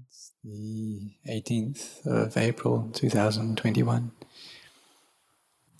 [0.00, 4.10] It's the 18th of April 2021.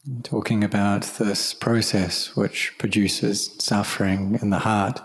[0.07, 5.01] I'm talking about this process which produces suffering in the heart.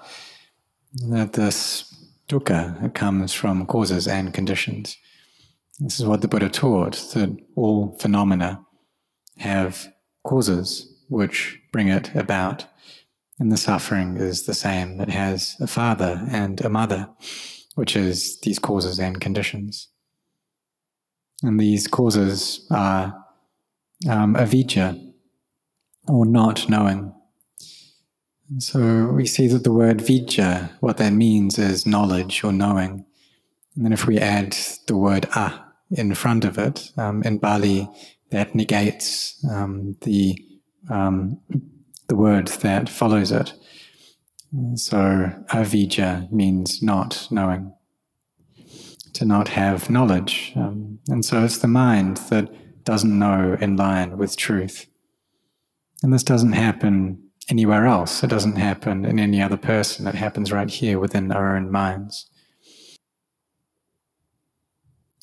[1.08, 1.86] That this
[2.28, 4.98] dukkha comes from causes and conditions.
[5.80, 8.66] This is what the Buddha taught that all phenomena
[9.38, 9.92] have
[10.24, 12.66] causes which bring it about.
[13.40, 15.00] And the suffering is the same.
[15.00, 17.10] It has a father and a mother
[17.76, 19.90] which is these causes and conditions.
[21.42, 23.26] And these causes are
[24.10, 25.14] um, avijja,
[26.08, 27.14] or not knowing.
[28.58, 33.06] so we see that the word vijja, what that means is knowledge or knowing.
[33.76, 37.90] And then if we add the word a in front of it, um, in Pali,
[38.32, 40.38] that negates um, the
[40.90, 41.40] um,
[42.08, 43.54] the word that follows it.
[44.76, 47.74] So avijja means not knowing,
[49.14, 50.54] to not have knowledge.
[50.56, 52.50] Um, and so it's the mind that
[52.84, 54.88] doesn't know in line with truth.
[56.02, 58.24] And this doesn't happen anywhere else.
[58.24, 60.08] It doesn't happen in any other person.
[60.08, 62.30] It happens right here within our own minds.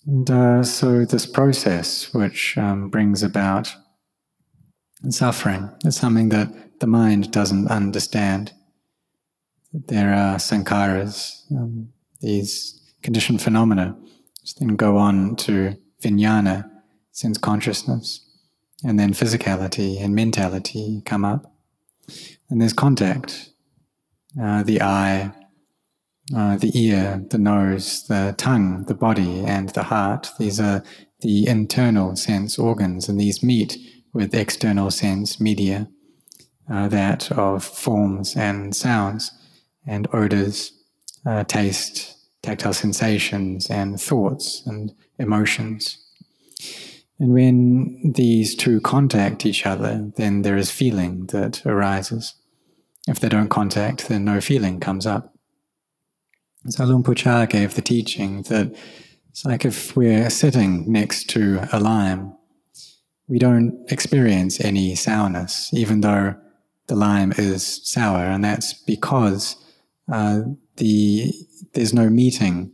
[0.07, 3.75] And uh, so this process, which um, brings about
[5.11, 8.53] suffering, is something that the mind doesn't understand.
[9.85, 13.95] There are sankharas, um, these conditioned phenomena,
[14.41, 16.71] which then go on to vijnana,
[17.13, 18.25] sense consciousness,
[18.83, 21.53] and then physicality and mentality come up.
[22.49, 23.51] And there's contact,
[24.41, 25.33] uh, the eye,
[26.35, 30.31] uh, the ear, the nose, the tongue, the body, and the heart.
[30.39, 30.83] These are
[31.21, 33.77] the internal sense organs, and these meet
[34.15, 35.89] with external sense media,
[36.71, 39.33] uh, that of forms and sounds
[39.87, 40.73] and odors,
[41.25, 45.99] uh, taste, tactile sensations, and thoughts and emotions.
[47.19, 52.35] And when these two contact each other, then there is feeling that arises.
[53.09, 55.33] If they don't contact, then no feeling comes up.
[56.69, 57.03] So Luang
[57.47, 58.75] gave the teaching that
[59.31, 62.35] it's like if we're sitting next to a lime,
[63.29, 66.35] we don't experience any sourness, even though
[66.87, 69.57] the lime is sour, and that's because
[70.11, 70.43] uh,
[70.77, 71.33] the
[71.73, 72.73] there's no meeting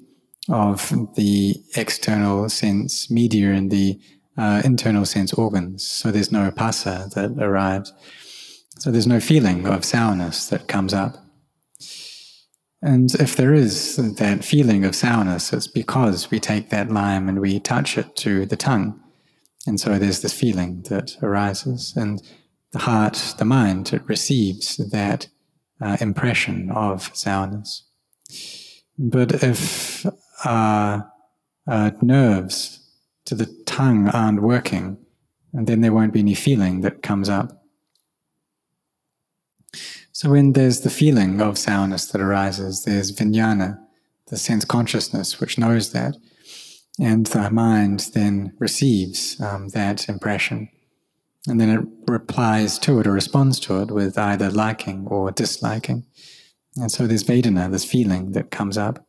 [0.49, 3.99] of the external sense media and the
[4.37, 5.87] uh, internal sense organs.
[5.87, 7.93] So there's no phassa that arrives.
[8.79, 11.17] So there's no feeling of sourness that comes up.
[12.81, 17.41] And if there is that feeling of sourness, it's because we take that lime and
[17.41, 19.01] we touch it to the tongue.
[19.67, 21.95] And so there's this feeling that arises.
[21.97, 22.21] And
[22.73, 25.29] the heart, the mind, it receives that
[25.83, 27.85] uh, impression of sourness.
[28.99, 30.07] But if
[30.45, 31.11] our
[31.67, 32.81] uh, nerves
[33.25, 34.99] to the tongue aren't working,
[35.53, 37.63] then there won't be any feeling that comes up.
[40.13, 43.79] So when there's the feeling of sourness that arises, there's vijnana,
[44.29, 46.17] the sense consciousness which knows that,
[47.01, 50.69] and the mind then receives um, that impression,
[51.49, 56.05] and then it replies to it or responds to it with either liking or disliking.
[56.77, 59.07] And so there's Vedana, this feeling that comes up.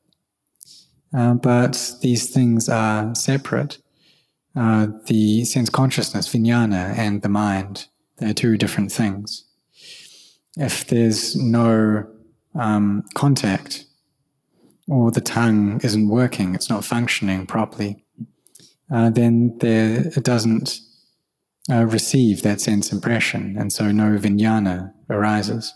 [1.16, 3.78] Uh, but these things are separate.
[4.56, 9.46] Uh, the sense consciousness, vijnana, and the mind, they're two different things.
[10.58, 12.06] If there's no
[12.56, 13.86] um, contact,
[14.88, 18.04] or the tongue isn't working, it's not functioning properly,
[18.92, 20.80] uh, then there, it doesn't
[21.72, 25.74] uh, receive that sense impression, and so no vijnana arises.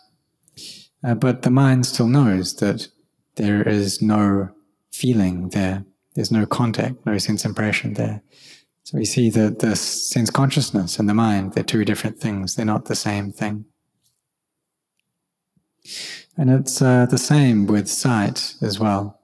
[1.04, 2.88] Uh, but the mind still knows that
[3.36, 4.50] there is no
[4.92, 8.22] feeling there, there's no contact, no sense impression there.
[8.84, 12.66] So we see that the sense consciousness and the mind, they're two different things, they're
[12.66, 13.66] not the same thing.
[16.38, 19.20] And it's uh, the same with sight as well.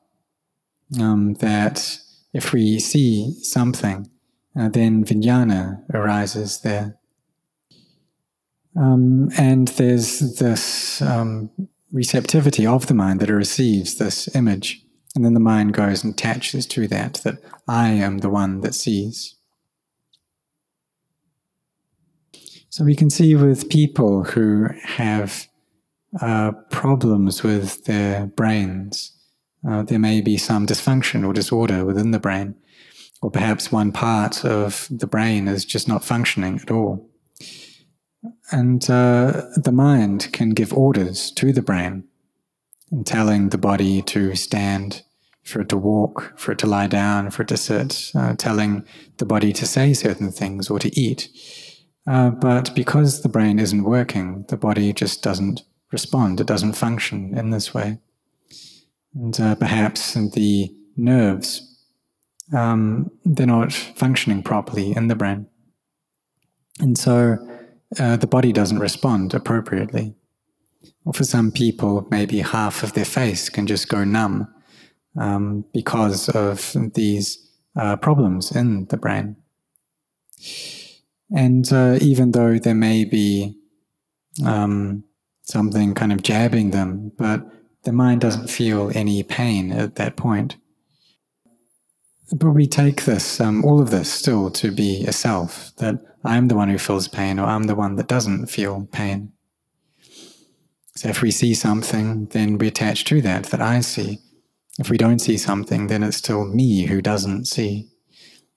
[0.99, 1.99] Um, that
[2.33, 4.09] if we see something,
[4.57, 6.97] uh, then vijnana arises there.
[8.75, 11.51] Um, and there's this um,
[11.91, 14.83] receptivity of the mind that it receives this image.
[15.15, 17.35] And then the mind goes and attaches to that, that
[17.67, 19.35] I am the one that sees.
[22.69, 25.47] So we can see with people who have
[26.19, 29.11] uh, problems with their brains,
[29.67, 32.55] uh, there may be some dysfunction or disorder within the brain,
[33.23, 37.09] or perhaps one part of the brain is just not functioning at all.
[38.51, 42.03] And uh, the mind can give orders to the brain,
[43.05, 45.03] telling the body to stand,
[45.41, 48.85] for it to walk, for it to lie down, for it to sit, uh, telling
[49.17, 51.29] the body to say certain things or to eat.
[52.05, 55.61] Uh, but because the brain isn't working, the body just doesn't
[55.93, 57.99] respond, it doesn't function in this way.
[59.15, 61.72] And uh, perhaps the nerves,
[62.53, 65.47] um, they're not functioning properly in the brain.
[66.79, 67.37] And so
[67.99, 70.15] uh, the body doesn't respond appropriately.
[71.05, 74.47] Or for some people, maybe half of their face can just go numb
[75.19, 79.35] um, because of these uh, problems in the brain.
[81.35, 83.57] And uh, even though there may be
[84.45, 85.03] um,
[85.43, 87.45] something kind of jabbing them, but
[87.83, 90.55] the mind doesn't feel any pain at that point.
[92.33, 96.47] But we take this, um, all of this still to be a self, that I'm
[96.47, 99.31] the one who feels pain or I'm the one that doesn't feel pain.
[100.95, 104.17] So if we see something, then we attach to that, that I see.
[104.79, 107.89] If we don't see something, then it's still me who doesn't see.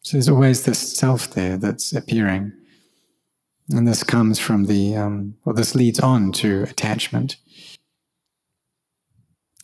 [0.01, 2.53] So there's always this self there that's appearing.
[3.69, 7.37] And this comes from the, um, well, this leads on to attachment.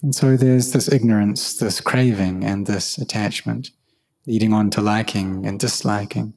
[0.02, 3.70] And so there's this ignorance, this craving, and this attachment,
[4.26, 6.34] leading on to liking and disliking,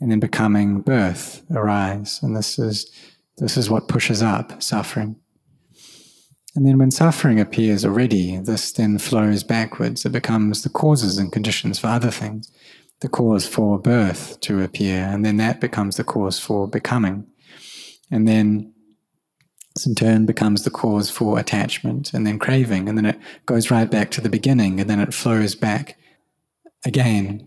[0.00, 2.20] and then becoming birth, arise.
[2.22, 2.90] And this is,
[3.38, 5.16] this is what pushes up suffering.
[6.56, 10.04] And then when suffering appears already, this then flows backwards.
[10.04, 12.50] It becomes the causes and conditions for other things,
[13.00, 17.26] the cause for birth to appear, and then that becomes the cause for becoming.
[18.10, 18.72] And then
[19.86, 23.88] in turn becomes the cause for attachment and then craving, and then it goes right
[23.88, 25.96] back to the beginning, and then it flows back
[26.84, 27.44] again.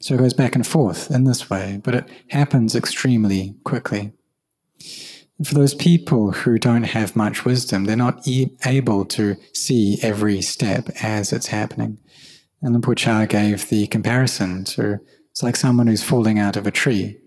[0.00, 4.12] So it goes back and forth in this way, but it happens extremely quickly
[5.44, 10.40] for those people who don't have much wisdom, they're not e- able to see every
[10.40, 11.98] step as it's happening.
[12.62, 14.98] And the Pucha gave the comparison to
[15.30, 17.18] it's like someone who's falling out of a tree.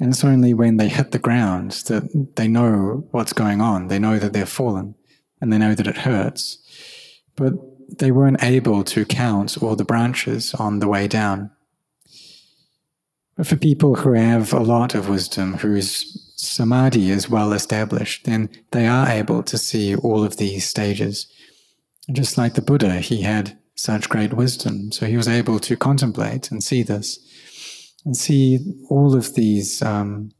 [0.00, 3.88] And it's only when they hit the ground that they know what's going on.
[3.88, 4.94] They know that they're fallen
[5.40, 6.58] and they know that it hurts.
[7.36, 7.52] But
[7.88, 11.50] they weren't able to count all the branches on the way down.
[13.36, 18.50] But for people who have a lot of wisdom, whose samadhi is well established, then
[18.72, 21.26] they are able to see all of these stages.
[22.10, 26.50] Just like the Buddha, he had such great wisdom, so he was able to contemplate
[26.50, 27.20] and see this,
[28.04, 28.58] and see
[28.90, 30.32] all of these um,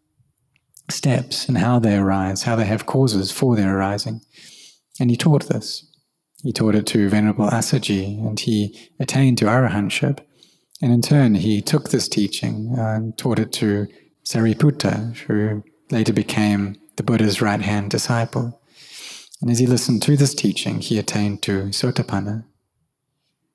[0.90, 4.20] steps and how they arise, how they have causes for their arising.
[4.98, 5.87] And he taught this.
[6.42, 10.20] He taught it to Venerable Assaji, and he attained to arahantship.
[10.80, 13.88] And in turn, he took this teaching and taught it to
[14.24, 18.60] Sariputta, who later became the Buddha's right hand disciple.
[19.40, 22.44] And as he listened to this teaching, he attained to Sotapanna.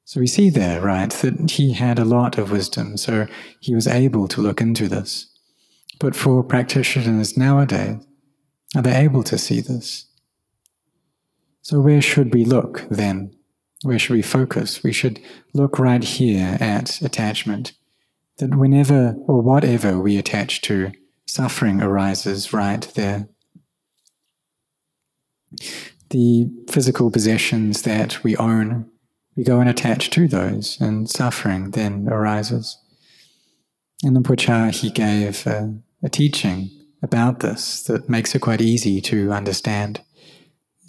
[0.06, 3.28] So we see there, right, that he had a lot of wisdom, so
[3.62, 5.28] he was able to look into this.
[6.00, 8.06] But for practitioners nowadays,
[8.76, 10.08] are they able to see this?
[11.63, 13.33] So where should we look then?
[13.83, 14.83] Where should we focus?
[14.83, 15.19] We should
[15.54, 17.71] look right here at attachment.
[18.38, 20.92] That whenever or whatever we attach to,
[21.25, 23.30] suffering arises right there.
[26.10, 28.89] The physical possessions that we own,
[29.38, 32.77] we go and attach to those, and suffering then arises.
[34.01, 39.32] The Pucha, he gave a, a teaching about this that makes it quite easy to
[39.32, 40.01] understand.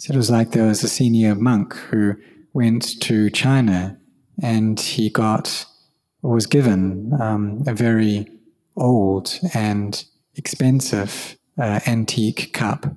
[0.03, 2.15] It was like there was a senior monk who
[2.53, 3.97] went to China
[4.41, 5.65] and he got
[6.21, 8.27] or was given um, a very
[8.75, 10.03] old and
[10.35, 12.95] expensive uh, antique cup.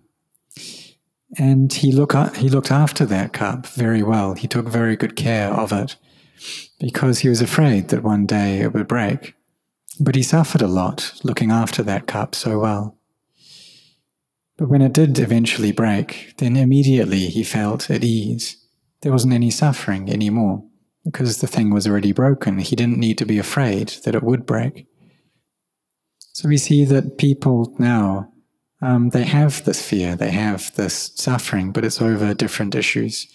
[1.39, 4.35] And he, look, he looked after that cup very well.
[4.35, 5.97] He took very good care of it
[6.81, 9.35] because he was afraid that one day it would break.
[10.01, 12.98] But he suffered a lot looking after that cup so well.
[14.59, 18.57] But when it did eventually break, then immediately he felt at ease.
[19.01, 20.65] There wasn't any suffering anymore
[21.05, 22.59] because the thing was already broken.
[22.59, 24.87] He didn't need to be afraid that it would break.
[26.19, 28.33] So we see that people now,
[28.83, 33.29] um, they have this fear, they have this suffering, but it's over different issues.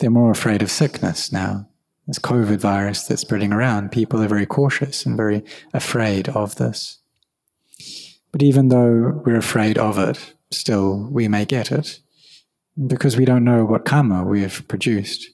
[0.00, 1.68] They're more afraid of sickness now.
[2.08, 6.98] This COVID virus that's spreading around, people are very cautious and very afraid of this.
[8.34, 12.00] But even though we're afraid of it, still we may get it
[12.84, 15.30] because we don't know what karma we have produced.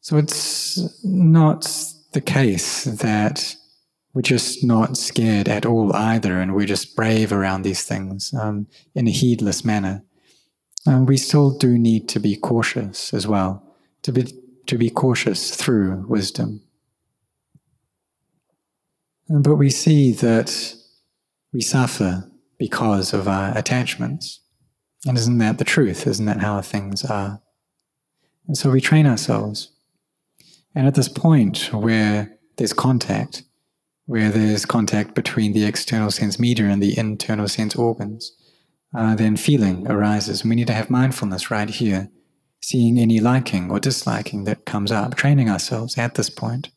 [0.00, 1.62] So it's not
[2.10, 3.54] the case that
[4.12, 8.66] we're just not scared at all either, and we're just brave around these things um,
[8.96, 10.02] in a heedless manner.
[10.84, 13.62] Um, we still do need to be cautious as well,
[14.02, 14.24] to be
[14.66, 16.62] to be cautious through wisdom.
[19.28, 20.75] But we see that
[21.52, 24.40] we suffer because of our attachments.
[25.06, 26.06] And isn't that the truth?
[26.06, 27.40] Isn't that how things are?
[28.46, 29.72] And so we train ourselves.
[30.74, 33.42] And at this point where there's contact,
[34.06, 38.32] where there's contact between the external sense media and the internal sense organs,
[38.94, 40.44] uh, then feeling arises.
[40.44, 42.10] We need to have mindfulness right here,
[42.60, 46.70] seeing any liking or disliking that comes up, training ourselves at this point.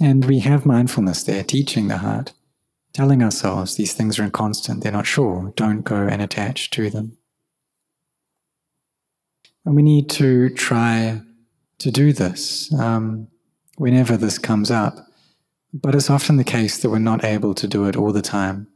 [0.00, 2.32] And we have mindfulness there, teaching the heart,
[2.94, 7.18] telling ourselves these things are inconstant, they're not sure, don't go and attach to them.
[9.64, 11.20] And we need to try
[11.78, 13.28] to do this um,
[13.76, 15.06] whenever this comes up.
[15.72, 18.68] But it's often the case that we're not able to do it all the time.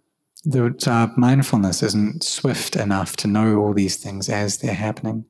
[0.44, 5.26] That our mindfulness isn't swift enough to know all these things as they're happening.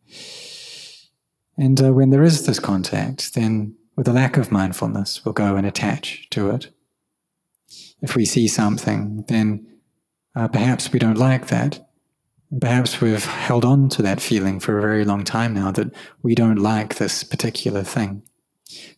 [1.58, 5.56] And uh, when there is this contact, then with a lack of mindfulness, we'll go
[5.56, 6.70] and attach to it.
[8.00, 9.66] If we see something, then
[10.34, 11.86] uh, perhaps we don't like that.
[12.60, 16.34] Perhaps we've held on to that feeling for a very long time now that we
[16.34, 18.22] don't like this particular thing.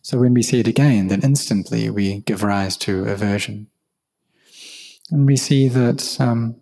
[0.01, 3.67] So when we see it again, then instantly we give rise to aversion.
[5.09, 6.55] And we see that, um,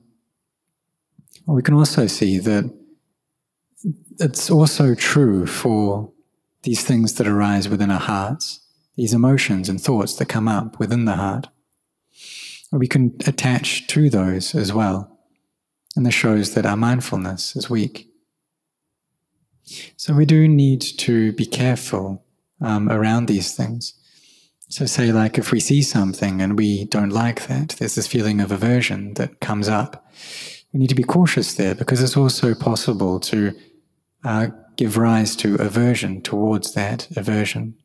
[1.46, 2.74] well, we can also see that
[4.20, 6.12] it's also true for
[6.64, 8.60] these things that arise within our hearts,
[8.96, 11.48] these emotions and thoughts that come up within the heart.
[12.72, 15.20] We can attach to those as well.
[15.96, 18.08] And this shows that our mindfulness is weak.
[19.98, 22.24] So we do need to be careful
[22.62, 23.94] um, around these things.
[24.72, 28.40] So, say, like if we see something and we don't like that, there's this feeling
[28.40, 30.08] of aversion that comes up.
[30.72, 33.56] We need to be cautious there because it's also possible to
[34.24, 37.76] uh, give rise to aversion towards that aversion.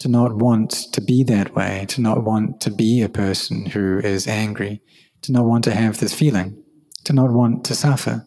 [0.00, 3.98] To not want to be that way, to not want to be a person who
[3.98, 4.80] is angry,
[5.22, 6.62] to not want to have this feeling,
[7.04, 8.26] to not want to suffer.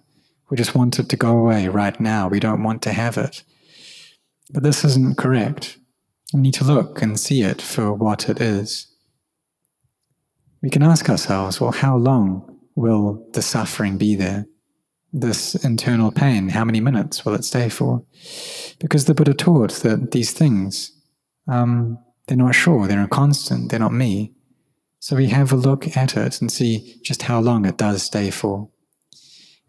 [0.49, 2.27] We just want it to go away right now.
[2.27, 3.43] We don't want to have it.
[4.51, 5.77] But this isn't correct.
[6.33, 8.87] We need to look and see it for what it is.
[10.61, 14.45] We can ask ourselves, well, how long will the suffering be there?
[15.13, 18.03] this internal pain, how many minutes will it stay for?
[18.79, 20.91] Because the Buddha taught that these things,
[21.47, 24.33] um, they're not sure, they're inconstant, they're not me.
[24.99, 28.29] So we have a look at it and see just how long it does stay
[28.29, 28.69] for.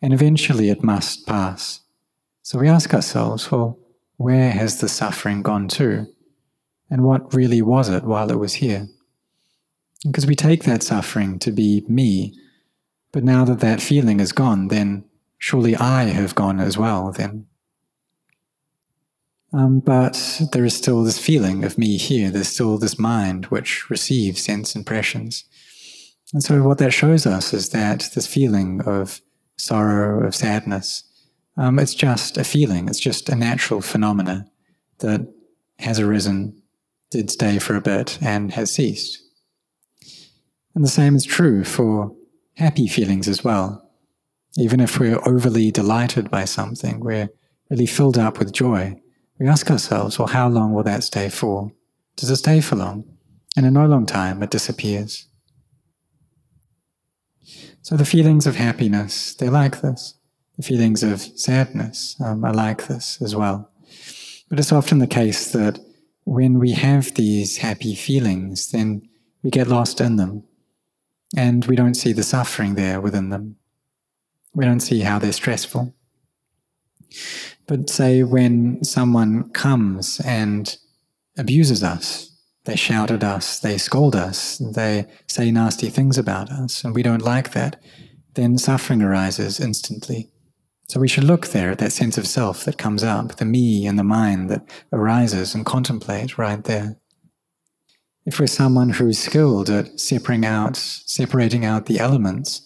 [0.02, 1.80] And eventually it must pass.
[2.42, 3.78] So we ask ourselves, well,
[4.16, 6.06] where has the suffering gone to?
[6.90, 8.88] And what really was it while it was here?
[10.04, 12.36] Because we take that suffering to be me,
[13.12, 15.04] but now that that feeling is gone, then
[15.38, 17.46] surely I have gone as well then.
[19.52, 23.90] Um, but there is still this feeling of me here, there's still this mind which
[23.90, 25.44] receives sense impressions.
[26.32, 29.20] And so, what that shows us is that this feeling of
[29.56, 31.04] sorrow, of sadness,
[31.56, 34.46] um, it's just a feeling, it's just a natural phenomena
[35.00, 35.20] that
[35.78, 36.62] has arisen,
[37.10, 39.22] did stay for a bit, and has ceased.
[40.74, 42.16] And the same is true for
[42.56, 43.90] happy feelings as well.
[44.56, 47.28] Even if we're overly delighted by something, we're
[47.68, 48.98] really filled up with joy.
[49.38, 51.72] We ask ourselves, well, how long will that stay for?
[52.16, 53.04] Does it stay for long?
[53.56, 55.26] And in no long time, it disappears.
[57.82, 60.14] So the feelings of happiness, they're like this.
[60.56, 63.70] The feelings of sadness um, are like this as well.
[64.48, 65.80] But it's often the case that
[66.24, 69.08] when we have these happy feelings, then
[69.42, 70.44] we get lost in them
[71.36, 73.56] and we don't see the suffering there within them.
[74.54, 75.94] We don't see how they're stressful.
[77.66, 80.76] But say when someone comes and
[81.38, 82.28] abuses us,
[82.64, 87.02] they shout at us, they scold us, they say nasty things about us, and we
[87.02, 87.82] don't like that,
[88.34, 90.30] then suffering arises instantly.
[90.88, 93.86] So we should look there at that sense of self that comes up, the me
[93.86, 96.98] and the mind that arises and contemplate right there.
[98.24, 102.60] If we're someone who's skilled at separating out, separating out the elements,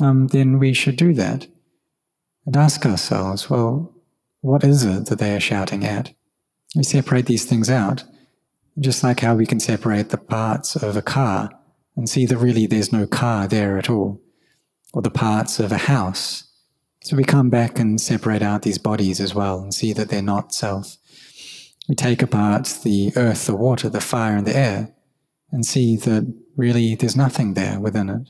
[0.00, 1.46] um, then we should do that
[2.46, 3.94] and ask ourselves, well,
[4.42, 6.12] what is it that they are shouting at?
[6.76, 8.04] We separate these things out,
[8.78, 11.50] just like how we can separate the parts of a car
[11.96, 14.20] and see that really there's no car there at all,
[14.92, 16.44] or the parts of a house.
[17.02, 20.22] So we come back and separate out these bodies as well and see that they're
[20.22, 20.96] not self.
[21.88, 24.94] We take apart the earth, the water, the fire, and the air
[25.50, 28.28] and see that really there's nothing there within it.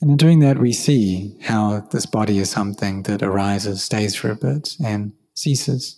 [0.00, 4.30] And in doing that, we see how this body is something that arises, stays for
[4.30, 5.96] a bit, and ceases.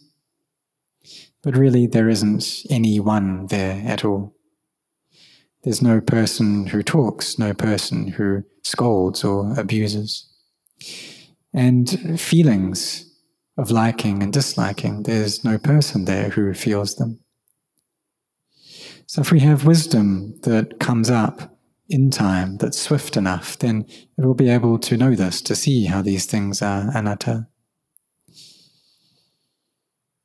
[1.42, 4.34] but really there isn't any one there at all.
[5.64, 10.28] There's no person who talks, no person who scolds or abuses.
[11.52, 13.08] And feelings
[13.58, 17.20] of liking and disliking, there's no person there who feels them.
[19.06, 21.51] So if we have wisdom that comes up
[21.88, 23.84] in time, that's swift enough, then
[24.16, 27.48] it will be able to know this, to see how these things are anatta.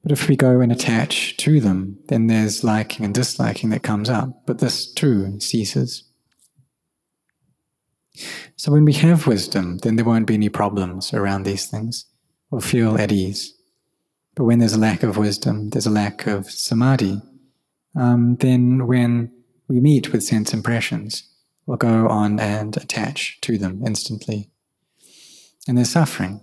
[0.03, 4.09] But if we go and attach to them, then there's liking and disliking that comes
[4.09, 6.03] up, but this too ceases.
[8.55, 12.05] So when we have wisdom, then there won't be any problems around these things.
[12.49, 13.53] We'll feel at ease.
[14.35, 17.21] But when there's a lack of wisdom, there's a lack of samadhi,
[17.95, 19.31] um, then when
[19.67, 21.27] we meet with sense impressions,
[21.67, 24.49] we'll go on and attach to them instantly.
[25.67, 26.41] And there's suffering.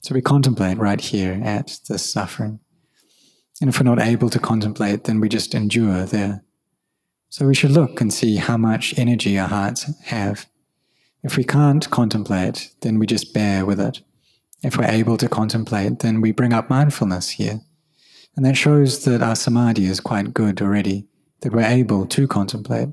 [0.00, 2.58] So we contemplate right here at this suffering.
[3.60, 6.42] And if we're not able to contemplate, then we just endure there.
[7.28, 10.46] So we should look and see how much energy our hearts have.
[11.22, 14.00] If we can't contemplate, then we just bear with it.
[14.64, 17.60] If we're able to contemplate, then we bring up mindfulness here.
[18.34, 21.06] And that shows that our samadhi is quite good already,
[21.42, 22.88] that we're able to contemplate.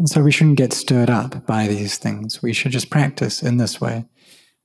[0.00, 2.42] And so we shouldn't get stirred up by these things.
[2.42, 4.06] We should just practice in this way.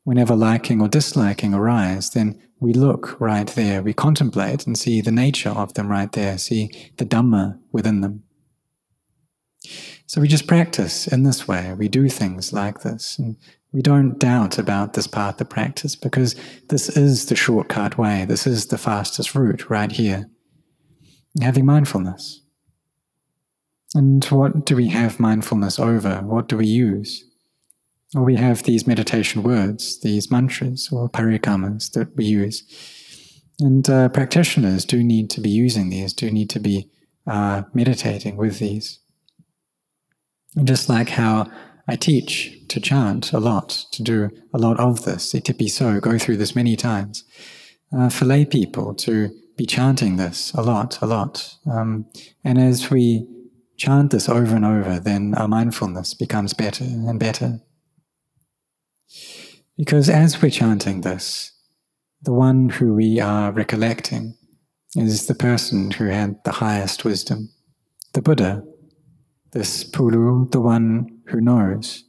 [0.05, 5.11] Whenever liking or disliking arise, then we look right there, we contemplate and see the
[5.11, 8.23] nature of them right there, see the Dhamma within them.
[10.05, 13.35] So we just practice in this way, we do things like this, and
[13.73, 16.35] we don't doubt about this path of practice because
[16.69, 20.29] this is the shortcut way, this is the fastest route right here.
[21.41, 22.44] Having mindfulness.
[23.95, 26.17] And what do we have mindfulness over?
[26.17, 27.23] What do we use?
[28.13, 32.63] Well, we have these meditation words, these mantras or parikrammas that we use.
[33.59, 36.89] And uh, practitioners do need to be using these, do need to be
[37.25, 38.99] uh, meditating with these.
[40.57, 41.49] And just like how
[41.87, 45.31] I teach to chant a lot, to do a lot of this.
[45.31, 47.23] Itipiso, go through this many times.
[47.95, 51.55] Uh, for lay people to be chanting this a lot, a lot.
[51.65, 52.07] Um,
[52.43, 53.25] and as we
[53.77, 57.59] chant this over and over, then our mindfulness becomes better and better.
[59.77, 61.51] Because as we're chanting this,
[62.21, 64.35] the one who we are recollecting
[64.95, 67.49] is the person who had the highest wisdom,
[68.13, 68.63] the Buddha,
[69.51, 72.03] this Pulu, the one who knows.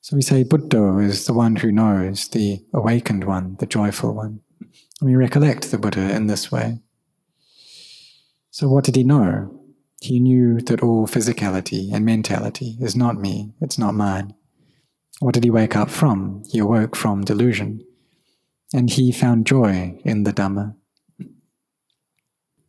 [0.00, 4.40] So we say Buddha is the one who knows, the awakened one, the joyful one.
[5.00, 6.78] And we recollect the Buddha in this way.
[8.50, 9.63] So what did he know?
[10.04, 14.34] He knew that all physicality and mentality is not me, it's not mine.
[15.20, 16.42] What did he wake up from?
[16.50, 17.82] He awoke from delusion.
[18.74, 20.76] And he found joy in the Dhamma.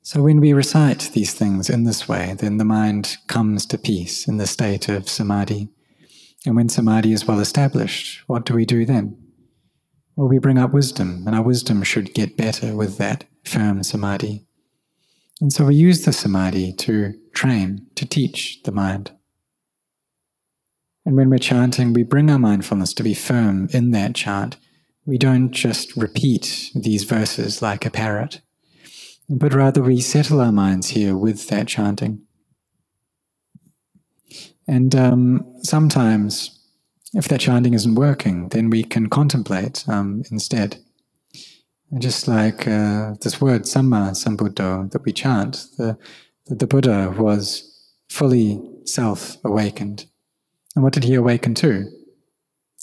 [0.01, 4.29] So when we recite these things in this way, then the mind comes to peace
[4.29, 5.67] in the state of samadhi.
[6.45, 9.17] And when samadhi is well established, what do we do then?
[10.15, 14.45] Well, we bring up wisdom, and our wisdom should get better with that firm samadhi.
[15.41, 19.11] And so we use the samadhi to train, to teach the mind.
[21.05, 24.57] And when we're chanting, we bring our mindfulness to be firm in that chant.
[25.05, 28.41] We don't just repeat these verses like a parrot
[29.29, 32.21] but rather we settle our minds here with that chanting.
[34.67, 36.59] And um, sometimes,
[37.13, 40.77] if that chanting isn't working, then we can contemplate um, instead.
[41.97, 45.97] Just like uh, this word Samma Sambuddho that we chant, the,
[46.45, 47.71] the, the Buddha was
[48.09, 50.05] fully self awakened.
[50.75, 51.89] And what did he awaken to?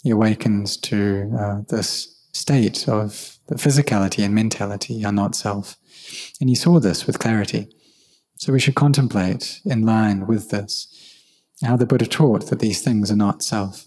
[0.03, 5.77] He awakens to uh, this state of the physicality and mentality are not self.
[6.41, 7.69] And he saw this with clarity.
[8.37, 10.87] So we should contemplate in line with this
[11.63, 13.85] how the Buddha taught that these things are not self.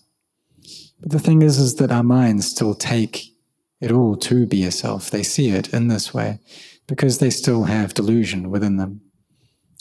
[1.01, 3.36] But the thing is, is that our minds still take
[3.81, 5.11] it all to be a self.
[5.11, 6.41] They see it in this way
[6.87, 9.03] because they still have delusion within them.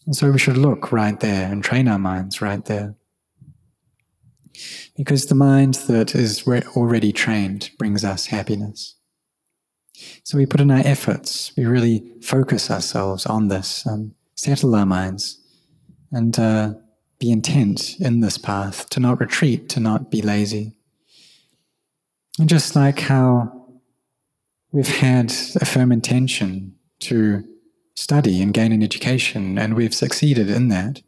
[0.05, 2.95] And so we should look right there and train our minds right there.
[4.95, 8.95] Because the mind that is already trained brings us happiness.
[10.23, 14.85] So we put in our efforts, we really focus ourselves on this, um, settle our
[14.85, 15.39] minds,
[16.11, 16.73] and uh,
[17.19, 20.73] be intent in this path, to not retreat, to not be lazy.
[22.39, 23.64] And just like how
[24.71, 27.43] we've had a firm intention to
[27.95, 31.01] study and gain an education, and we've succeeded in that.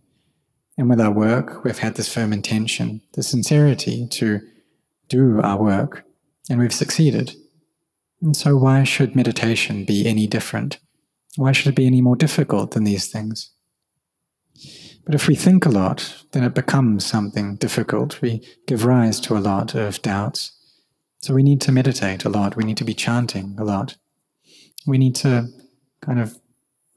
[0.78, 4.42] And with our work, we've had this firm intention, the sincerity to
[5.10, 6.06] do our work,
[6.50, 7.36] and we've succeeded.
[8.22, 10.80] And so, why should meditation be any different?
[11.36, 13.52] Why should it be any more difficult than these things?
[15.06, 18.22] But if we think a lot, then it becomes something difficult.
[18.22, 20.57] We give rise to a lot of doubts.
[21.20, 22.56] So we need to meditate a lot.
[22.56, 23.98] We need to be chanting a lot.
[24.86, 25.48] We need to
[26.02, 26.38] kind of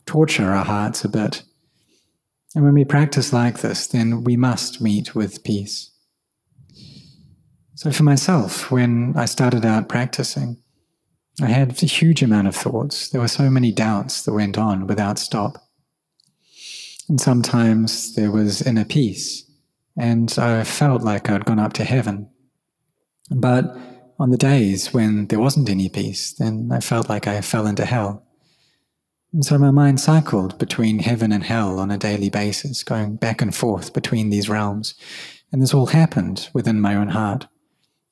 [0.06, 1.42] torture our hearts a bit.
[2.54, 5.90] And when we practice like this, then we must meet with peace.
[7.74, 10.59] So for myself, when I started out practicing,
[11.40, 13.09] I had a huge amount of thoughts.
[13.09, 15.56] There were so many doubts that went on without stop.
[17.09, 19.50] And sometimes there was inner peace,
[19.96, 22.28] and I felt like I'd gone up to heaven.
[23.30, 23.76] But
[24.20, 27.87] on the days when there wasn't any peace, then I felt like I fell into
[27.87, 28.22] hell.
[29.33, 33.40] And so my mind cycled between heaven and hell on a daily basis, going back
[33.40, 34.94] and forth between these realms.
[35.50, 37.46] And this all happened within my own heart.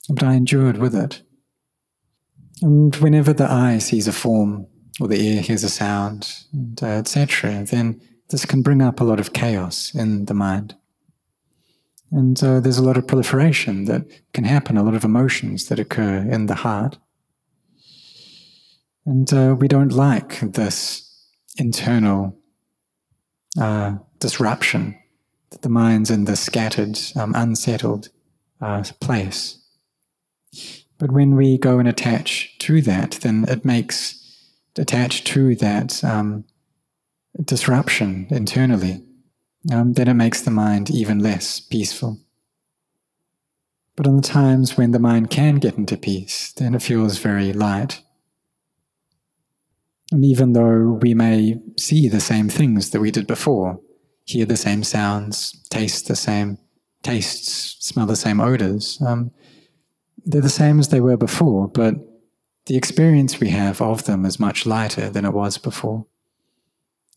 [0.09, 1.23] But I endured with it.
[2.62, 4.66] And whenever the eye sees a form,
[5.01, 6.33] or the ear hears a sound,
[6.83, 10.75] uh, etc., then this can bring up a lot of chaos in the mind.
[12.11, 16.18] And there's a lot of proliferation that can happen, a lot of emotions that occur
[16.18, 16.99] in the heart.
[19.05, 21.05] And uh, we don't like this
[21.57, 22.37] internal
[23.61, 24.99] uh, disruption
[25.51, 28.11] that the mind's in this scattered, um, unsettled
[28.61, 29.59] uh, place.
[30.99, 34.14] But when we go and attach to that, then it makes
[34.77, 36.44] attached to that um,
[37.44, 39.03] disruption internally,
[39.73, 42.19] um, then it makes the mind even less peaceful.
[43.97, 47.53] But on the times when the mind can get into peace, then it feels very
[47.53, 48.03] light.
[50.13, 53.81] And even though we may see the same things that we did before,
[54.25, 56.59] hear the same sounds, taste the same
[57.03, 59.33] tastes, smell the same odors, um,
[60.25, 61.95] they're the same as they were before, but
[62.67, 66.07] the experience we have of them is much lighter than it was before.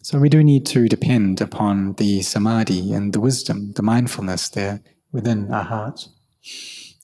[0.04, 4.82] So we do need to depend upon the samadhi and the wisdom, the mindfulness there
[5.12, 6.10] within our hearts,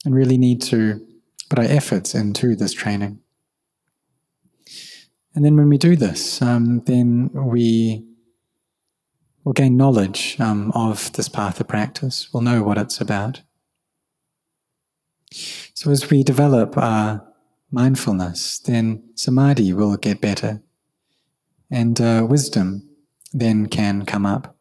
[0.03, 1.05] and really need to
[1.47, 3.19] put our efforts into this training.
[5.35, 8.03] And then when we do this, um, then we
[9.43, 12.29] will gain knowledge um, of this path of practice.
[12.33, 13.41] We'll know what it's about.
[15.75, 17.23] So as we develop our
[17.69, 20.63] mindfulness, then samadhi will get better,
[21.69, 22.86] and uh, wisdom
[23.33, 24.55] then can come up.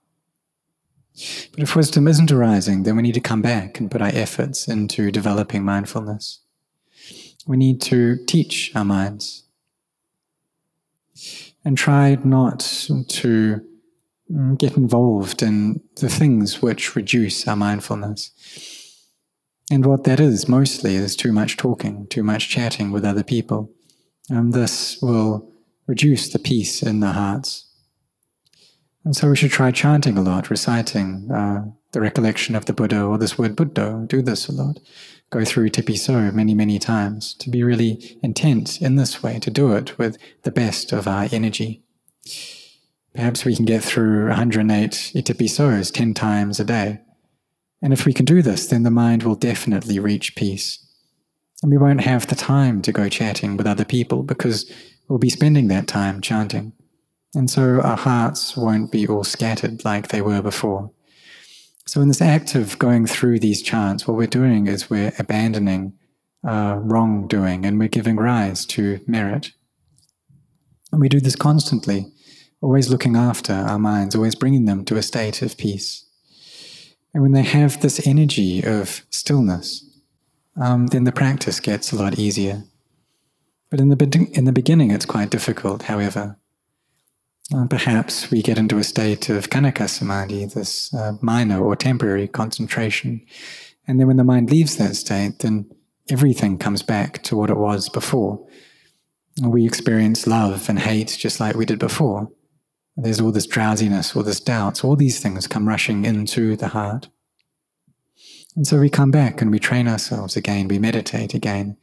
[1.53, 4.69] But if wisdom isn't arising, then we need to come back and put our efforts
[4.69, 6.41] into developing mindfulness.
[7.47, 9.45] We need to teach our minds
[11.65, 13.61] and try not to
[14.31, 18.31] mm, get involved in the things which reduce our mindfulness.
[19.71, 23.73] And what that is mostly is too much talking, too much chatting with other people.
[24.29, 25.51] And this will
[25.87, 27.65] reduce the peace in the hearts.
[29.07, 33.05] And so we should try chanting a lot, reciting uh, the recollection of the Buddha
[33.05, 34.05] or this word Buddha.
[34.09, 34.81] Do this a lot.
[35.31, 39.73] Go through Tipiso many, many times to be really intent in this way, to do
[39.75, 41.85] it with the best of our energy.
[43.15, 46.99] Perhaps we can get through 108 Itipisos 10 times a day.
[47.81, 50.85] And if we can do this, then the mind will definitely reach peace.
[51.63, 54.69] And we won't have the time to go chatting with other people because
[55.07, 56.73] we'll be spending that time chanting.
[57.37, 60.91] And so our hearts won't be all scattered like they were before.
[61.87, 65.93] So, in this act of going through these chants, what we're doing is we're abandoning
[66.49, 69.53] uh, wrongdoing and we're giving rise to merit.
[70.91, 72.07] And we do this constantly,
[72.63, 76.07] always looking after our minds, always bringing them to a state of peace.
[77.13, 79.85] And when they have this energy of stillness,
[80.59, 82.65] um, then the practice gets a lot easier.
[83.71, 86.39] But in the, be- in the beginning, it's quite difficult, however.
[87.55, 92.27] Uh, perhaps we get into a state of khanika samadhi, this uh, minor or temporary
[92.27, 93.25] concentration.
[93.87, 95.71] And then when the mind leaves that state, then
[96.11, 98.45] everything comes back to what it was before.
[99.41, 102.31] We experience love and hate just like we did before.
[102.97, 107.09] There's all this drowsiness, all this doubts, all these things come rushing into the heart.
[108.57, 111.77] And so we come back and we train ourselves again, we meditate again,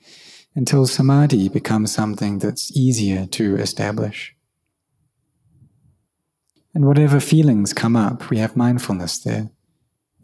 [0.56, 4.33] until samadhi becomes something that's easier to establish.
[6.74, 9.52] And whatever feelings come up, we have mindfulness there.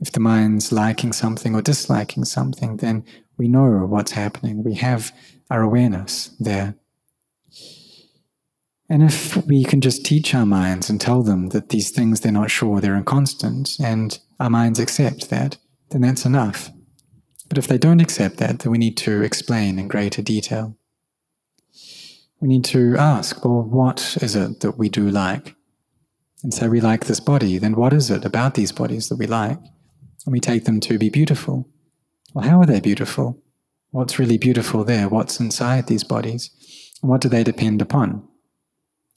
[0.02, 3.04] If the mind's liking something or disliking something, then
[3.38, 4.64] we know what's happening.
[4.64, 5.12] We have
[5.50, 6.76] our awareness there.
[8.90, 12.32] And if we can just teach our minds and tell them that these things they're
[12.32, 15.58] not sure, they're inconstant, and our minds accept that,
[15.92, 16.72] then that's enough.
[17.50, 20.76] But if they don't accept that, then we need to explain in greater detail.
[22.40, 25.56] we need to ask, well, what is it that we do like?
[26.44, 29.28] And so we like this body, then what is it about these bodies that we
[29.28, 29.60] like?
[30.26, 31.68] And we take them to be beautiful.
[32.34, 33.42] Well, how are they beautiful?
[33.92, 35.10] What's really beautiful there?
[35.10, 36.52] What's inside these bodies?
[37.02, 38.28] And what do they depend upon?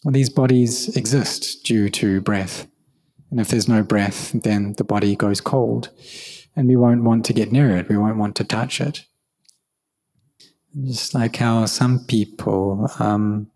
[0.05, 2.67] Well, these bodies exist due to breath.
[3.31, 5.91] And if there's no breath, then the body goes cold.
[6.57, 9.07] And we won't want to get near it, we won't want to touch it.
[10.85, 13.51] Just like how some people um,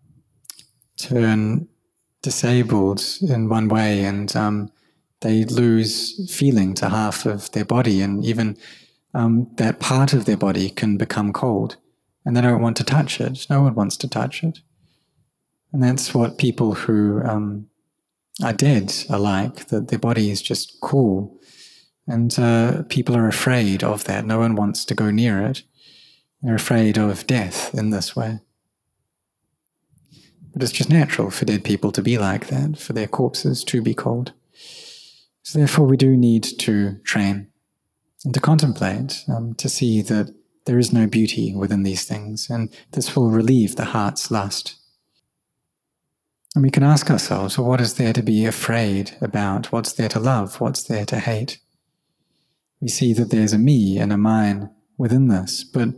[0.97, 1.67] turn
[2.21, 4.71] disabled in one way and um,
[5.21, 8.57] they lose feeling to half of their body, and even
[9.13, 11.77] um, that part of their body can become cold
[12.27, 13.45] and they don't want to touch it.
[13.49, 14.59] No one wants to touch it.
[15.71, 17.69] And that's what people who um,
[18.43, 21.39] are dead are like, that their body is just cool.
[22.05, 24.25] And uh, people are afraid of that.
[24.25, 25.63] No one wants to go near it.
[26.41, 28.39] They're afraid of death in this way.
[30.57, 33.79] But it's just natural for dead people to be like that, for their corpses to
[33.79, 34.33] be cold.
[35.43, 37.49] So therefore, we do need to train
[38.25, 40.33] and to contemplate, um, to see that
[40.65, 44.77] there is no beauty within these things, and this will relieve the heart's lust.
[46.55, 49.71] And we can ask ourselves, well, what is there to be afraid about?
[49.71, 50.59] What's there to love?
[50.59, 51.59] What's there to hate?
[52.81, 55.89] We see that there's a me and a mine within this, but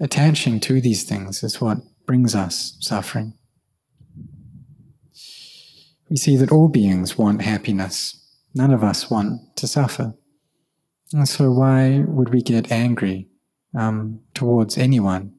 [0.00, 3.34] attaching to these things is what brings us suffering.
[6.10, 8.14] We see that all beings want happiness.
[8.54, 10.14] None of us want to suffer.
[11.12, 13.28] And so, why would we get angry
[13.76, 15.34] um, towards anyone?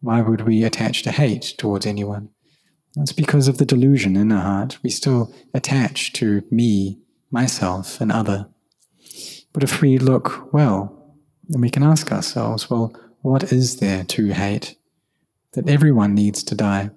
[0.00, 2.30] Why would we attach to hate towards anyone?
[2.96, 4.78] It's because of the delusion in our heart.
[4.82, 6.98] We still attach to me,
[7.30, 8.48] myself, and other.
[9.52, 11.14] But if we look well,
[11.48, 14.76] then we can ask ourselves, well, what is there to hate?
[15.52, 16.90] That everyone needs to die.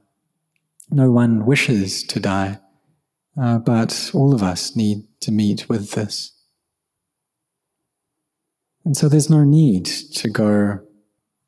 [0.89, 2.59] No one wishes to die,
[3.41, 6.33] uh, but all of us need to meet with this.
[8.85, 10.79] And so there's no need to go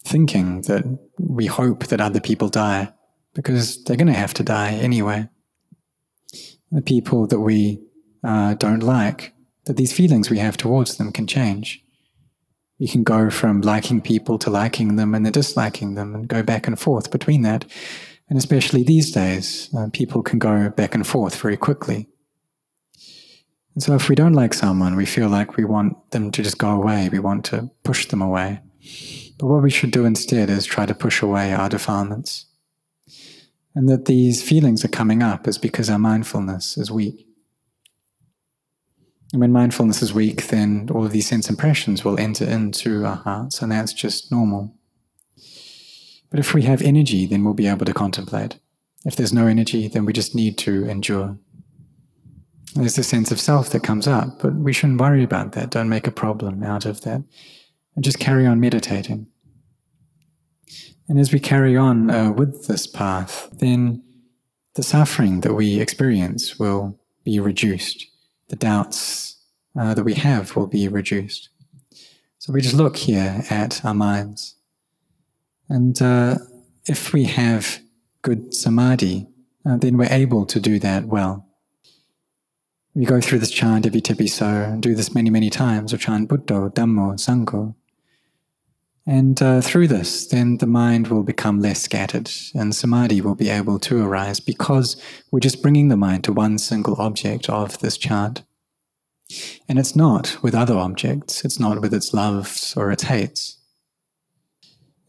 [0.03, 0.83] thinking that
[1.19, 2.93] we hope that other people die
[3.33, 5.29] because they're going to have to die anyway.
[6.71, 7.81] The people that we
[8.23, 9.33] uh, don't like,
[9.65, 11.83] that these feelings we have towards them can change.
[12.79, 16.41] We can go from liking people to liking them and then disliking them and go
[16.41, 17.65] back and forth between that.
[18.31, 22.07] And especially these days, uh, people can go back and forth very quickly.
[23.73, 26.57] And so if we don't like someone, we feel like we want them to just
[26.57, 28.61] go away, we want to push them away.
[29.37, 32.45] But what we should do instead is try to push away our defilements.
[33.75, 37.27] And that these feelings are coming up is because our mindfulness is weak.
[39.33, 43.17] And when mindfulness is weak, then all of these sense impressions will enter into our
[43.17, 44.73] hearts, and that's just normal.
[46.31, 48.57] But if we have energy, then we'll be able to contemplate.
[49.05, 51.37] If there's no energy, then we just need to endure.
[52.73, 55.69] There's a sense of self that comes up, but we shouldn't worry about that.
[55.69, 57.21] Don't make a problem out of that.
[57.95, 59.27] And just carry on meditating.
[61.09, 64.01] And as we carry on uh, with this path, then
[64.75, 68.07] the suffering that we experience will be reduced.
[68.47, 69.37] The doubts
[69.77, 71.49] uh, that we have will be reduced.
[72.37, 74.55] So we just look here at our minds.
[75.71, 76.35] And uh,
[76.85, 77.79] if we have
[78.23, 79.29] good samadhi,
[79.65, 81.47] uh, then we're able to do that well.
[82.93, 85.97] We go through this chant every tipi so, and do this many, many times, or
[85.97, 87.73] chant Buddho, Dhammo, Sangho.
[89.07, 93.47] And uh, through this, then the mind will become less scattered, and samadhi will be
[93.47, 97.97] able to arise because we're just bringing the mind to one single object of this
[97.97, 98.43] chant.
[99.69, 103.60] And it's not with other objects, it's not with its loves or its hates.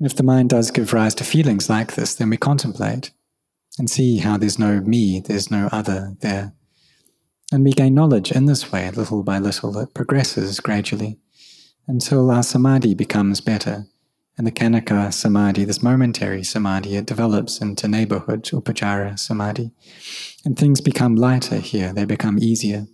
[0.02, 3.12] And if the mind does give rise to feelings like this, then we contemplate
[3.78, 6.54] and see how there's no me, there's no other there.
[7.52, 9.78] And we gain knowledge in this way, little by little.
[9.78, 11.20] It progresses gradually
[11.86, 13.86] until our samadhi becomes better.
[14.36, 19.70] And the khanika samadhi, this momentary samadhi, it develops into neighborhood, upacara samadhi.
[20.44, 22.88] And things become lighter here, they become easier.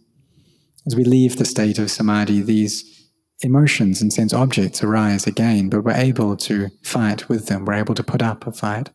[0.87, 2.98] As we leave the state of samadhi, these
[3.40, 7.94] emotions and sense objects arise again, but we're able to fight with them, we're able
[7.94, 8.90] to put up a fight.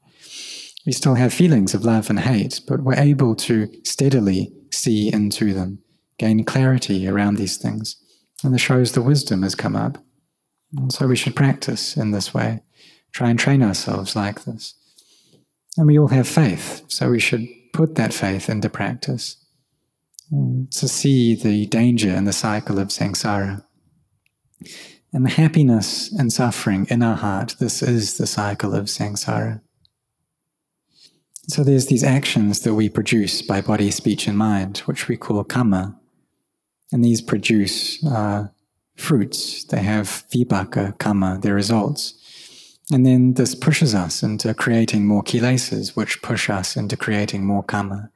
[0.86, 5.54] We still have feelings of love and hate, but we're able to steadily see into
[5.54, 5.80] them,
[6.18, 7.96] gain clarity around these things.
[8.44, 9.98] And this shows the wisdom has come up.
[10.76, 12.64] And so we should practice in this way,
[13.14, 14.76] try and train ourselves like this.
[15.78, 19.38] And we all have faith, so we should put that faith into practice
[20.32, 23.64] mm, to see the danger in the cycle of samsara.
[25.12, 29.62] And the happiness and suffering in our heart, this is the cycle of samsara.
[31.50, 35.44] So there's these actions that we produce by body, speech, and mind, which we call
[35.44, 35.96] kamma.
[36.92, 38.48] And these produce uh,
[38.96, 39.66] fruits.
[39.66, 42.80] They have vipaka kamma, their results.
[42.92, 47.64] And then this pushes us into creating more kilesas, which push us into creating more
[47.64, 48.10] kamma.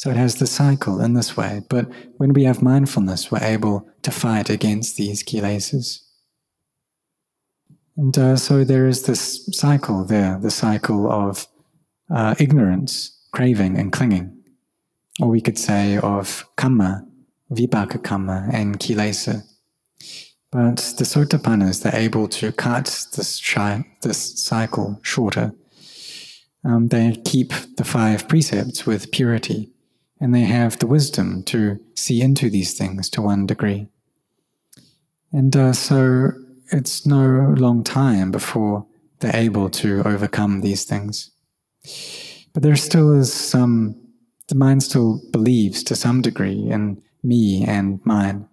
[0.00, 1.60] So it has the cycle in this way.
[1.68, 1.86] But
[2.16, 5.98] when we have mindfulness, we're able to fight against these kilesas.
[7.98, 11.46] And uh, so there is this cycle there, the cycle of
[12.10, 14.42] uh, ignorance, craving, and clinging.
[15.20, 17.06] Or we could say of kamma,
[17.52, 19.42] vipaka kamma, and kilesa.
[20.50, 25.52] But the sotapannas, they're able to cut this, shy, this cycle shorter.
[26.64, 29.74] Um, they keep the five precepts with purity,
[30.20, 33.88] and they have the wisdom to see into these things to one degree.
[35.32, 36.32] And uh, so
[36.70, 38.86] it's no long time before
[39.20, 41.30] they're able to overcome these things.
[42.52, 43.96] But there still is some,
[44.48, 48.48] the mind still believes to some degree in me and mine.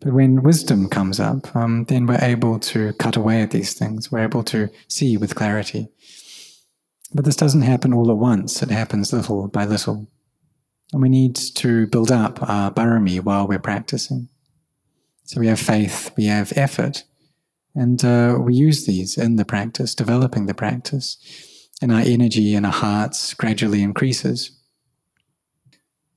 [0.00, 4.12] But when wisdom comes up, um, then we're able to cut away at these things.
[4.12, 5.88] We're able to see with clarity.
[7.14, 10.06] But this doesn't happen all at once, it happens little by little.
[10.92, 14.28] And we need to build up our barami while we're practicing.
[15.24, 17.02] So we have faith, we have effort,
[17.74, 21.18] and uh, we use these in the practice, developing the practice.
[21.82, 24.58] And our energy and our hearts gradually increases.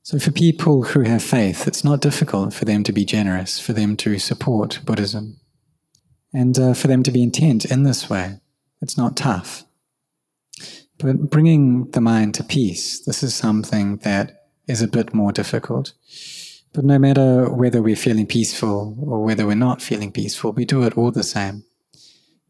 [0.03, 3.73] So, for people who have faith, it's not difficult for them to be generous, for
[3.73, 5.39] them to support Buddhism,
[6.33, 8.39] and uh, for them to be intent in this way.
[8.81, 9.65] It's not tough.
[10.97, 14.38] But bringing the mind to peace, this is something that
[14.69, 15.93] is a bit more difficult.
[16.73, 20.83] But no matter whether we're feeling peaceful or whether we're not feeling peaceful, we do
[20.83, 21.63] it all the same.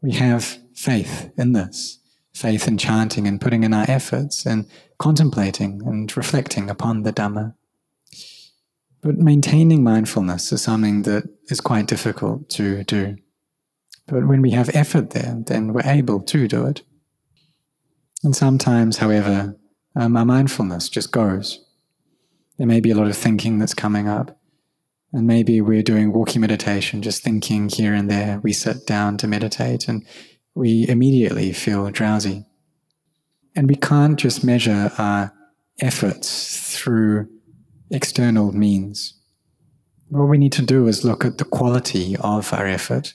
[0.02, 1.98] We have faith in this,
[2.34, 4.66] faith in chanting and putting in our efforts and
[4.98, 7.54] contemplating and reflecting upon the Dhamma.
[9.00, 13.16] But maintaining mindfulness is something that is quite difficult to do.
[14.06, 16.82] But when we have effort there, then we're able to do it.
[18.22, 19.56] And sometimes, however,
[19.96, 21.64] um, our mindfulness just goes.
[22.60, 24.38] There may be a lot of thinking that's coming up.
[25.14, 28.38] And maybe we're doing walking meditation, just thinking here and there.
[28.42, 30.06] We sit down to meditate and
[30.54, 32.44] we immediately feel drowsy.
[33.56, 35.32] And we can't just measure our
[35.80, 37.30] efforts through
[37.90, 39.18] external means.
[40.10, 43.14] What we need to do is look at the quality of our effort.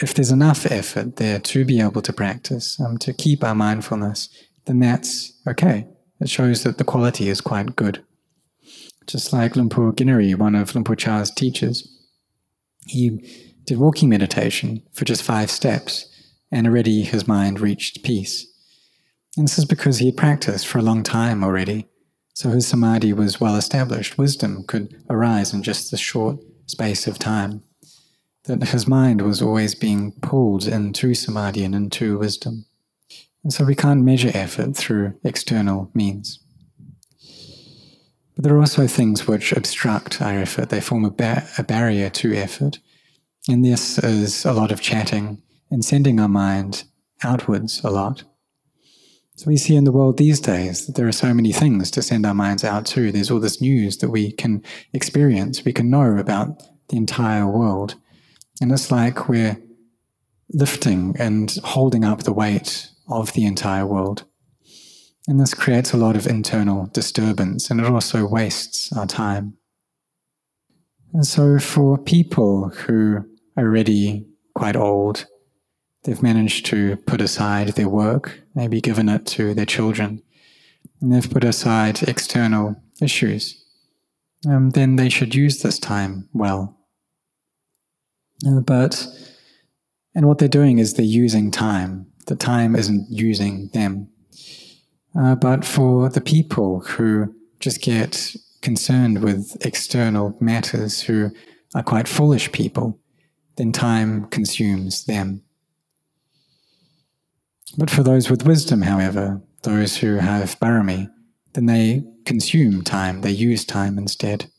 [0.00, 4.28] If there's enough effort there to be able to practice, um, to keep our mindfulness,
[4.66, 5.88] then that's okay.
[6.20, 8.04] It shows that the quality is quite good.
[9.06, 11.88] Just like Luang Por Kinaree, one of Luang Por Chah's teachers,
[12.86, 13.20] he
[13.64, 16.08] did walking meditation for just five steps,
[16.50, 18.46] and already his mind reached peace.
[19.36, 21.88] And this is because he had practiced for a long time already.
[22.34, 24.18] So his samadhi was well established.
[24.18, 27.62] Wisdom could arise in just the short space of time.
[28.44, 32.66] That his mind was always being pulled into samadhi and into wisdom.
[33.44, 36.40] And so we can't measure effort through external means.
[38.34, 40.70] But there are also things which obstruct our effort.
[40.70, 42.80] They form a, ba- a barrier to effort.
[43.48, 46.84] And this is a lot of chatting and sending our mind
[47.22, 48.24] outwards a lot.
[49.36, 52.02] So we see in the world these days that there are so many things to
[52.02, 53.12] send our minds out to.
[53.12, 57.96] There's all this news that we can experience, we can know about the entire world.
[58.60, 59.58] And it's like we're
[60.50, 64.24] lifting and holding up the weight of the entire world.
[65.26, 69.56] And this creates a lot of internal disturbance and it also wastes our time.
[71.12, 73.24] And so for people who
[73.56, 75.26] are already quite old,
[76.02, 80.22] they've managed to put aside their work, maybe given it to their children,
[81.00, 83.62] and they've put aside external issues,
[84.48, 86.78] um, then they should use this time well.
[88.46, 89.06] Uh, but,
[90.14, 92.06] and what they're doing is they're using time.
[92.26, 94.08] The time isn't using them.
[95.18, 101.30] Uh, but for the people who just get concerned with external matters, who
[101.74, 102.98] are quite foolish people,
[103.56, 105.42] then time consumes them.
[107.76, 111.08] But for those with wisdom, however, those who have barami,
[111.54, 114.50] then they consume time, they use time instead.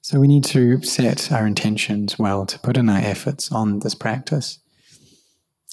[0.00, 3.94] So we need to set our intentions well to put in our efforts on this
[3.94, 4.60] practice.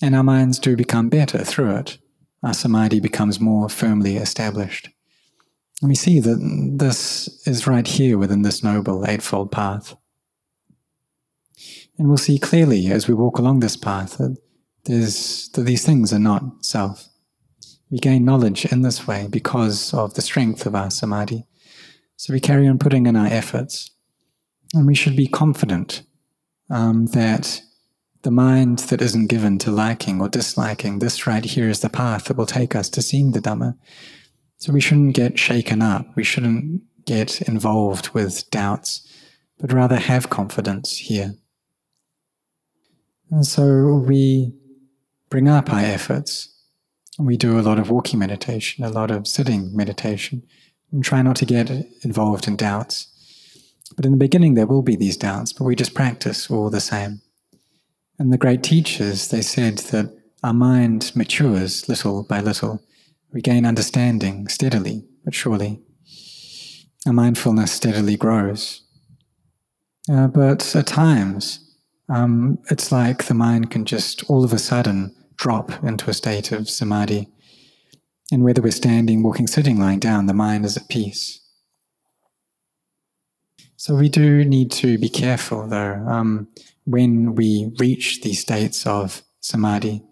[0.04, 1.98] And our minds do become better through it.
[2.44, 4.90] Our samadhi becomes more firmly established.
[5.82, 9.96] And we see that this is right here within this noble Eightfold Path.
[11.98, 14.36] And we'll see clearly as we walk along this path that
[14.84, 17.08] that these things are not self.
[17.90, 21.46] We gain knowledge in this way because of the strength of our samadhi.
[22.18, 23.92] So we carry on putting in our efforts.
[24.74, 26.04] And we should be confident
[26.70, 27.62] um, that
[28.24, 32.26] the mind that isn't given to liking or disliking, this right here is the path
[32.26, 33.78] that will take us to seeing the Dhamma.
[34.58, 36.08] So we shouldn't get shaken up.
[36.16, 39.06] We shouldn't get involved with doubts,
[39.60, 41.36] but rather have confidence here.
[43.30, 44.54] And so we
[45.30, 46.50] bring up our efforts.
[47.20, 50.44] We do a lot of walking meditation, a lot of sitting meditation,
[50.94, 51.70] and try not to get
[52.04, 53.10] involved in doubts.
[53.98, 56.80] But in the beginning, there will be these doubts, but we just practice all the
[56.80, 57.22] same.
[58.20, 62.82] And the great teachers, they said that our mind matures little by little.
[63.32, 65.82] We gain understanding steadily but surely.
[67.06, 68.82] Our mindfulness steadily grows.
[70.12, 71.76] Uh, but at times,
[72.10, 76.52] um, it's like the mind can just all of a sudden drop into a state
[76.52, 77.30] of samadhi.
[78.32, 81.40] And whether we're standing, walking, sitting, lying down, the mind is at peace.
[83.76, 86.48] So we do need to be careful, though, um,
[86.86, 90.04] when we reach these states of samadhi,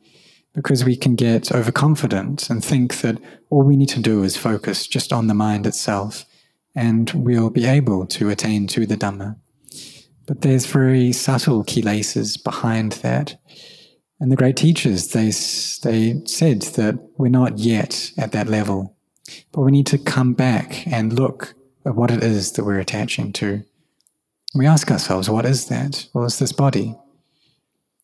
[0.53, 3.19] because we can get overconfident and think that
[3.49, 6.26] all we need to do is focus just on the mind itself,
[6.76, 9.38] and we'll be able to attain to the Dhamma.
[10.26, 13.38] But there's very subtle kilesas behind that.
[14.19, 15.32] And the great teachers, they,
[15.84, 18.95] they said that we're not yet at that level,
[19.51, 21.55] but we need to come back and look
[21.86, 23.63] at what it is that we're attaching to.
[24.54, 26.08] We ask ourselves, what is that?
[26.14, 26.95] Well, it's this body.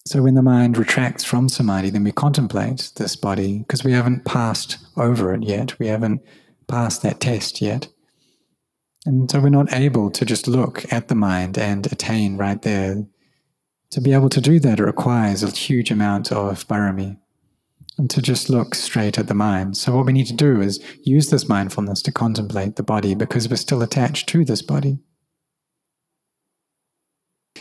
[0.06, 4.24] So when the mind retracts from samadhi, then we contemplate this body because we haven't
[4.24, 5.78] passed over it yet.
[5.80, 6.22] We haven't
[6.68, 7.90] passed that test yet.
[9.06, 13.06] And so we're not able to just look at the mind and attain right there.
[13.92, 17.18] To be able to do that, it requires a huge amount of barami
[17.98, 19.76] and to just look straight at the mind.
[19.76, 23.50] So, what we need to do is use this mindfulness to contemplate the body because
[23.50, 25.00] we're still attached to this body.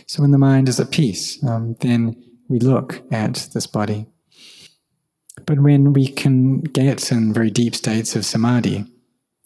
[0.07, 4.07] So, when the mind is at peace, um, then we look at this body.
[5.44, 8.86] But when we can get in very deep states of samadhi,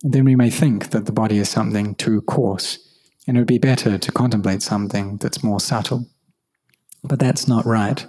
[0.03, 2.79] then we may think that the body is something too coarse,
[3.27, 6.07] and it would be better to contemplate something that's more subtle.
[7.03, 8.07] But that's not right.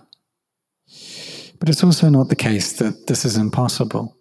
[1.59, 4.17] But it's also not the case that this is impossible.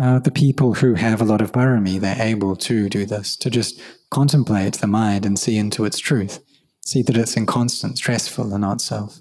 [0.00, 3.50] Uh, the people who have a lot of barami, they're able to do this, to
[3.50, 3.80] just
[4.10, 6.40] contemplate the mind and see into its truth,
[6.84, 9.20] see that it's inconstant, stressful, and not self.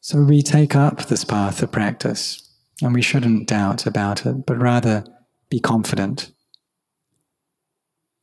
[0.00, 2.50] So we take up this path of practice,
[2.82, 5.04] and we shouldn't doubt about it, but rather
[5.48, 6.30] be confident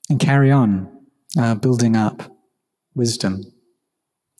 [0.09, 0.91] and carry on
[1.39, 2.37] uh, building up
[2.93, 3.43] wisdom.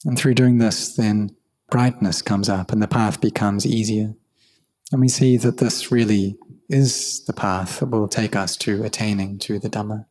[0.06, 1.36] And through doing this, then
[1.70, 4.14] brightness comes up and the path becomes easier.
[4.92, 6.38] And we see that this really
[6.70, 10.06] is the path that will take us to attaining to the Dhamma.